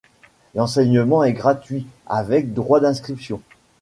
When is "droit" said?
2.55-2.79